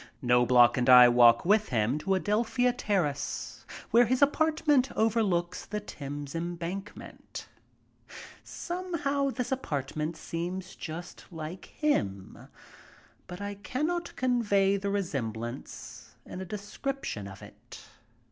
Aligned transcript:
Knobloch 0.19 0.77
and 0.77 0.89
I 0.89 1.07
walk 1.09 1.45
with 1.45 1.69
him 1.69 1.99
to 1.99 2.15
Adelphia 2.15 2.73
Terrace, 2.73 3.67
where 3.91 4.07
his 4.07 4.23
apartment 4.23 4.89
overlooks 4.95 5.63
the 5.67 5.79
Thames 5.79 6.33
Embankment. 6.33 7.47
Somehow 8.43 9.29
this 9.29 9.51
apartment 9.51 10.17
seems 10.17 10.75
just 10.75 11.25
like 11.29 11.65
him, 11.65 12.47
but 13.27 13.41
I 13.41 13.53
cannot 13.53 14.15
convey 14.15 14.75
the 14.75 14.89
resemblance 14.89 16.15
in 16.25 16.41
a 16.41 16.45
description 16.45 17.27
of 17.27 17.43
it. 17.43 17.83